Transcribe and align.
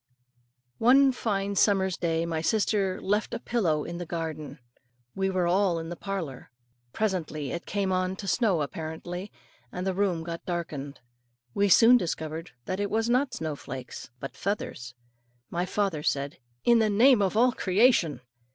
One 0.79 1.11
fine 1.11 1.55
summer's 1.55 1.95
day 1.95 2.25
my 2.25 2.41
sister 2.41 2.99
left 2.99 3.35
a 3.35 3.39
pillow 3.39 3.83
in 3.83 3.99
the 3.99 4.05
garden. 4.07 4.57
We 5.13 5.29
were 5.29 5.45
all 5.45 5.77
in 5.77 5.89
the 5.89 5.95
parlour. 5.95 6.49
Presently 6.91 7.51
it 7.51 7.67
came 7.67 7.91
on 7.91 8.15
to 8.15 8.27
snow 8.27 8.63
apparently, 8.63 9.31
and 9.71 9.85
the 9.85 9.93
room 9.93 10.23
got 10.23 10.43
darkened. 10.43 11.01
We 11.53 11.69
soon 11.69 11.97
discovered 11.97 12.49
that 12.65 12.79
it 12.79 12.89
was 12.89 13.11
not 13.11 13.35
snow 13.35 13.55
flakes, 13.55 14.09
but 14.19 14.35
feathers. 14.35 14.95
My 15.51 15.67
father 15.67 16.01
said, 16.01 16.39
"In 16.63 16.79
the 16.79 16.89
name 16.89 17.21
of 17.21 17.37
all 17.37 17.51
creation!" 17.51 18.21